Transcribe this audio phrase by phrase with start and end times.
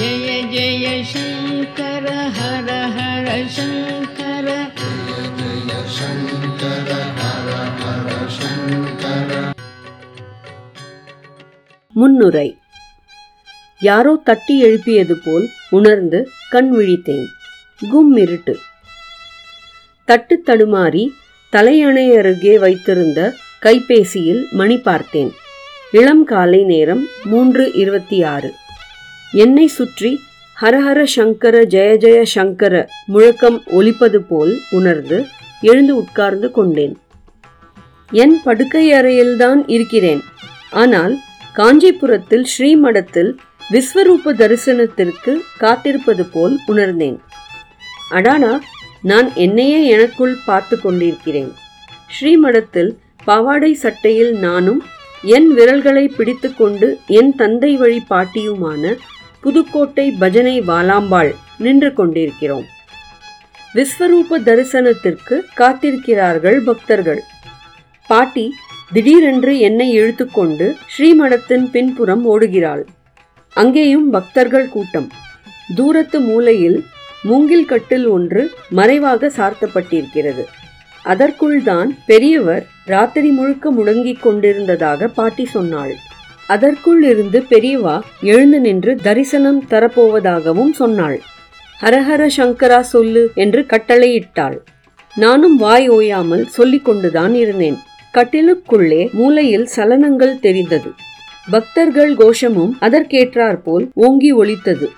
[0.00, 4.70] ஜெய ஜெய சங்கர ஹர ஹர சங்கர
[5.38, 6.90] ஜெய சங்கர
[7.20, 7.48] ஹர
[7.80, 9.52] ஹர சங்கர
[11.92, 12.58] முன்னுரை.
[13.80, 17.26] யாரோ தட்டி எழுப்பியது போல் உணர்ந்து கண் விழித்தேன்.
[17.90, 18.58] கும் இருட்டு.
[20.04, 21.08] தட்டு தடுமாறி
[21.50, 25.32] தலையணை அருகே வைத்திருந்த கைபேசியில் மணி பார்த்தேன்.
[25.90, 28.54] இளம் காலை நேரம் மூன்று இருபத்தி ஆறு.
[29.32, 30.10] என்னை சுற்றி
[30.60, 32.74] ஹரஹர சங்கர ஜெய ஜெய சங்கர
[33.06, 35.18] முழக்கம் ஒலிப்பது போல் உணர்ந்து
[35.60, 36.94] எழுந்து உட்கார்ந்து கொண்டேன்.
[38.12, 40.22] என் படுக்கை அறையில்தான் இருக்கிறேன்.
[40.70, 41.18] ஆனால்
[41.54, 43.30] காஞ்சிபுரத்தில் ஸ்ரீமடத்தில்
[43.70, 47.18] விஸ்வரூப தரிசனத்திற்கு காத்திருப்பது போல் உணர்ந்தேன்.
[48.10, 48.58] அடானா
[49.02, 51.52] நான் என்னையே எனக்குள் பார்த்து கொண்டிருக்கிறேன்.
[52.08, 54.80] ஸ்ரீமடத்தில் பாவாடை சட்டையில் நானும்
[55.22, 58.96] என் விரல்களை பிடித்துக்கொண்டு என் தந்தை வழி பாட்டியுமான
[59.48, 62.64] புதுக்கோட்டை பஜனை வாலாம்பாள் நின்று கொண்டிருக்கிறோம்.
[63.74, 67.22] விஸ்வரூப தரிசனத்திற்கு காத்திருக்கிறார்கள் பக்தர்கள்.
[68.06, 68.54] பாட்டி
[68.92, 72.82] திடீரென்று என்னை இழுத்துக்கொண்டு ஸ்ரீமடத்தின் பின்புறம் ஓடுகிறாள்.
[73.54, 75.10] அங்கேயும் பக்தர்கள் கூட்டம்.
[75.74, 76.84] தூரத்து மூலையில்
[77.22, 80.44] மூங்கில் கட்டில் ஒன்று மறைவாக சார்த்தப்பட்டிருக்கிறது.
[81.02, 85.96] அதற்குள் தான் பெரியவர் ராத்திரி முழுக்க முடங்கிக் கொண்டிருந்ததாக பாட்டி சொன்னாள்.
[86.48, 91.18] அதற்குள் இருந்து பெரியவா எழுந்து நின்று தரிசனம் தரப்போவதாகவும் சொன்னாள்.
[91.80, 94.56] ஹரஹர சங்கரா சொல்லு என்று கட்டளையிட்டாள்.
[95.16, 97.78] நானும் வாய் ஓயாமல் சொல்லிக் கொண்டுதான் இருந்தேன்.
[98.14, 100.90] கட்டிலுக்குள்ளே மூலையில் சலனங்கள் தெரிந்தது.
[101.50, 104.88] பக்தர்கள் கோஷமும் அதற்கேற்றாற்போல் ஓங்கி ஒலித்தது.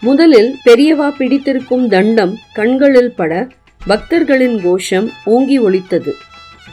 [0.00, 3.48] முதலில் பெரியவா பிடித்திருக்கும் தண்டம் கண்களில் பட
[3.86, 6.14] பக்தர்களின் கோஷம் ஓங்கி ஒலித்தது.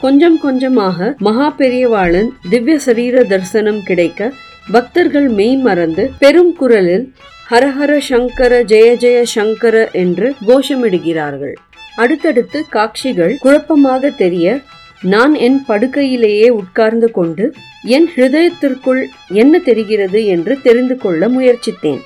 [0.02, 4.20] கொஞ்சம் கொஞ்சமாக மகா பெரியவாளன் திவ்ய சரீர தரிசனம் கிடைக்க
[4.72, 7.04] பக்தர்கள் மெய் மறந்து பெரும் குரலில்
[7.50, 11.54] ஹரஹர சங்கர ஜெய ஜெய சங்கர என்று கோஷமிடுகிறார்கள்.
[11.96, 14.46] அடுத்தடுத்து காட்சிகள் குழப்பமாக தெரிய
[15.02, 17.44] நான் என் படுக்கையிலேயே உட்கார்ந்து கொண்டு
[17.96, 19.02] என் ஹிருதயத்திற்குள்
[19.42, 22.00] என்ன தெரிகிறது என்று தெரிந்து கொள்ள முயற்சித்தேன்.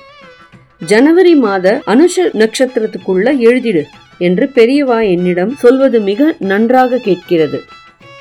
[0.85, 3.83] ஜனவரி மாத அனுஷ நட்சத்திரத்துக்குள்ள எழுதிடு
[4.17, 7.59] என்று பெரியவா என்னிடம் சொல்வது மிக நன்றாக கேட்கிறது.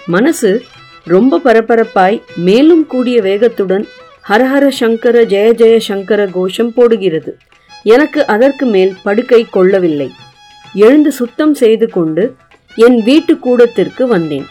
[0.07, 0.63] மனசு
[1.05, 3.87] ரொம்ப பரபரப்பாய் மேலும் கூடிய வேகத்துடன்
[4.29, 7.39] ஹரஹர சங்கர ஜெய ஜெய சங்கர கோஷம் போடுகிறது.
[7.83, 10.11] எனக்கு அதற்கு மேல் படுக்கை கொள்ளவில்லை.
[10.75, 12.35] எழுந்து சுத்தம் செய்து கொண்டு
[12.75, 14.47] என் வீட்டு கூடத்திற்கு வந்தேன்.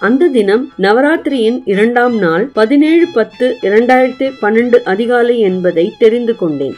[0.00, 6.76] அந்த தினம் நவராத்திரியின் இரண்டாம் நாள் பதினேழு பத்து இரண்டாயிரத்தி பன்னெண்டு அதிகாலை என்பதை தெரிந்து கொண்டேன்.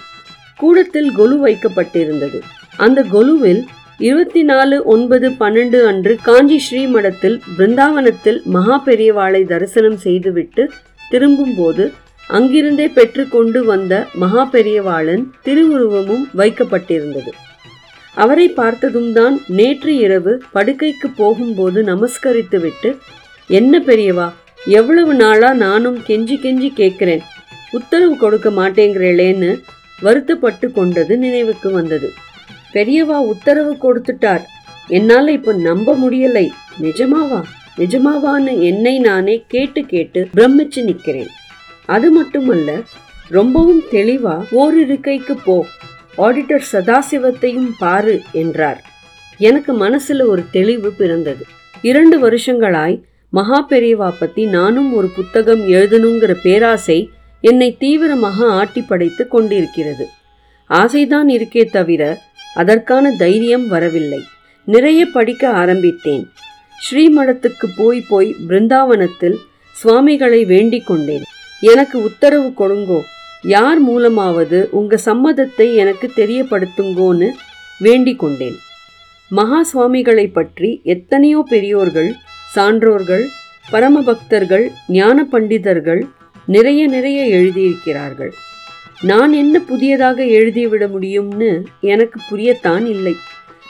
[0.56, 2.40] கூடத்தில் கொலு வைக்கப்பட்டிருந்தது.
[2.76, 3.64] அந்த கொலுவில்
[4.00, 10.70] இருபத்தி நாலு ஒன்பது பன்னெண்டு அன்று காஞ்சி ஸ்ரீமடத்தில் பிருந்தாவனத்தில் மகா பெரியவாளை தரிசனம் செய்துவிட்டு
[11.10, 11.92] திரும்பும்போது
[12.30, 17.32] அங்கிருந்தே பெற்றுக்கொண்டு வந்த மகா பெரியவாளன் திருவுருவமும் வைக்கப்பட்டிருந்தது.
[18.14, 22.96] அவரை பார்த்ததும் தான் நேற்று இரவு படுக்கைக்கு போகும்போது நமஸ்கரித்துவிட்டு
[23.46, 24.32] என்ன பெரியவா
[24.66, 27.22] எவ்வளவு நாளா நானும் கெஞ்சி கெஞ்சி கேட்கிறேன்.
[27.72, 29.56] உத்தரவு கொடுக்க மாட்டேங்கிறேளேன்னு
[30.02, 32.10] வருத்தப்பட்டு கொண்டது நினைவுக்கு வந்தது.
[32.74, 34.44] பெரியவா உத்தரவு கொடுத்துட்டார்.
[34.88, 36.48] என்னால இப்ப நம்ப முடியலை.
[36.80, 37.42] நிஜமாவா?
[37.76, 41.30] நிஜமாவான்னு என்னை நானே கேட்டு கேட்டு பிரமிச்சு நிக்கிறேன்
[41.86, 42.78] அது மட்டுமல்ல
[43.28, 45.66] ரொம்பவும் தெளிவா ஓரிருக்கைக்கு போ.
[46.18, 48.84] ஆடிட்டர் சதாசிவத்தையும் பாரு என்றார்.
[49.38, 51.44] எனக்கு மனசுல ஒரு தெளிவு பிறந்தது.
[51.82, 60.06] இரண்டு வருஷங்களாய் மகா பெரியவா பத்தி நானும் ஒரு புத்தகம் எழுதணுங்கிற பேராசை என்னை தீவிரமாக ஆட்டி படைத்து கொண்டிருக்கிறது.
[60.70, 62.18] ஆசைதான் இருக்கே தவிர
[62.54, 64.22] அதற்கான தைரியம் வரவில்லை.
[64.64, 66.24] நிறைய படிக்க ஆரம்பித்தேன்.
[66.84, 69.36] ஸ்ரீமடத்துக்கு போய் போய் பிருந்தாவனத்தில்
[69.76, 71.24] சுவாமிகளை வேண்டிக் கொண்டேன்.
[71.60, 73.00] எனக்கு உத்தரவு கொடுங்கோ.
[73.42, 77.28] யார் மூலமாவது உங்க சம்மதத்தை எனக்கு தெரியப்படுத்துங்கோன்னு
[77.78, 78.56] வேண்டிக் கொண்டேன்.
[79.30, 82.10] மகா சுவாமிகளை பற்றி எத்தனையோ பெரியோர்கள்
[82.54, 83.24] சான்றோர்கள்
[83.72, 86.02] பரமபக்தர்கள் ஞான பண்டிதர்கள்
[86.46, 88.32] நிறைய நிறைய எழுதியிருக்கிறார்கள்.
[89.02, 93.14] நான் என்ன புதியதாக எழுதிவிட முடியும்னு எனக்கு புரியத்தான் இல்லை.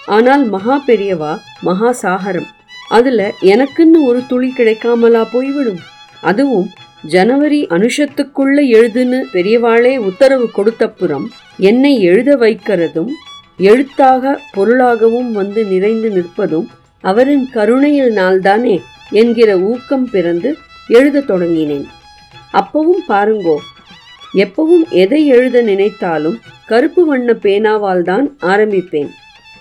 [0.06, 2.46] ஆனால் மகா பெரியவா மகா சாகரம்.
[2.88, 5.78] அதுல எனக்குன்னு ஒரு துளி கிடைக்காமலா போய்விடும்?
[6.20, 6.70] அதுவும்
[7.02, 11.24] ஜனவரி அனுஷத்துக்குள்ள எழுதுன்னு பெரியவாளே உத்தரவு கொடுத்தப்புறம்
[11.58, 13.08] என்னை எழுத வைக்கிறதும்
[13.56, 16.66] எழுத்தாக பொருளாகவும் வந்து நிறைந்து நிற்பதும்
[17.00, 20.56] அவரின் கருணையில் நாள்தானே என்கிற ஊக்கம் பிறந்து
[20.88, 21.84] எழுதத் தொடங்கினேன்.
[22.52, 23.56] அப்பவும் பாருங்கோ
[24.34, 29.10] எப்பவும் எதை எழுத நினைத்தாலும் கருப்பு வண்ண பேனாவால் தான் ஆரம்பிப்பேன்.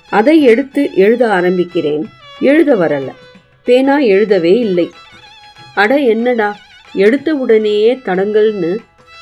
[0.10, 2.04] அதை எடுத்து எழுத ஆரம்பிக்கிறேன்.
[2.40, 3.10] எழுத வரல.
[3.64, 4.92] பேனா எழுதவே இல்லை.
[5.76, 6.50] அட என்னடா?
[6.94, 8.72] எடுத்த உடனேயே தடங்கல்னு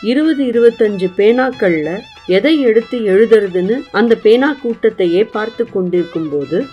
[0.01, 6.65] இருபது இருபத்தஞ்சு பேனாக்களில் எதை எடுத்து எழுதுறதுன்னு அந்த பேனா கூட்டத்தையே பார்த்து கொண்டிருக்கும் போது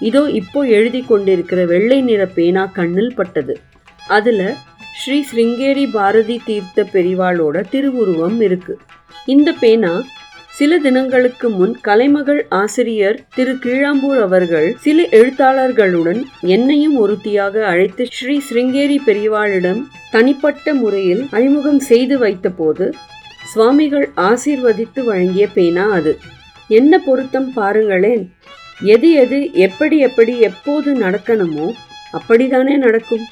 [0.00, 3.60] இதோ இப்போ எழுதி கொண்டிருக்கிற வெள்ளை நிற பேனா கண்ணில் பட்டது.
[4.08, 4.54] அதில்
[4.98, 8.74] ஸ்ரீ ஸ்ருங்கேரி பாரதி தீர்த்த பெரிவாளோட திருவுருவம் இருக்கு.
[9.26, 9.92] இந்த பேனா
[10.58, 18.98] சில தினங்களுக்கு முன் கலைமகள் ஆசிரியர் திரு கீழாம்பூர் அவர்கள் சில எழுத்தாளர்களுடன் என்னையும் ஒருத்தியாக அழைத்து ஸ்ரீ ஸ்ருங்கேரி
[19.06, 19.80] பெரியவாளிடம்
[20.10, 22.86] தனிப்பட்ட முறையில் அறிமுகம் செய்து வைத்தபோது
[23.52, 26.12] சுவாமிகள் ஆசீர்வதித்து வழங்கிய பேனா அது.
[26.68, 28.22] என்ன பொருத்தம் பாருங்களேன்.
[28.94, 31.66] எது எது எப்படி எப்படி எப்போது நடக்கணுமோ
[32.18, 33.24] அப்படிதானே நடக்கும்.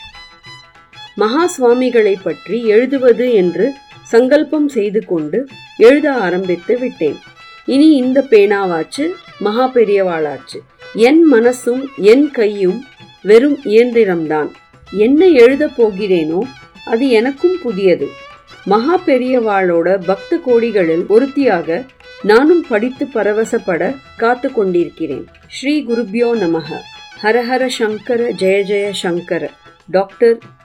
[1.16, 3.66] மகா சுவாமிகளை பற்றி எழுதுவது என்று
[4.02, 5.38] சங்கல்பம் செய்து கொண்டு
[5.76, 7.18] எழுத ஆரம்பித்து விட்டேன்.
[7.66, 9.04] இனி இந்த பேனாவாச்சு
[9.38, 10.58] மகா பெரியவாளாச்சு
[10.94, 11.82] என் மனசும்
[12.12, 12.78] என் கையும்
[13.22, 14.50] வெறும் இயந்திரம்தான்.
[14.92, 16.40] என்ன எழுதப் போகிறேனோ
[16.84, 18.08] அது எனக்கும் புதியது.
[18.64, 21.84] மகா பெரியவாளோட பக்த கோடிகளில் ஒருத்தியாக
[22.22, 23.82] நானும் படித்து பரவசப்பட
[24.16, 25.24] காத்து கொண்டிருக்கிறேன்.
[25.48, 26.68] ஸ்ரீ குருபியோ நமக.
[27.22, 29.50] ஹரஹர சங்கர ஜெய ஜெய சங்கர.
[29.88, 30.36] டாக்டர்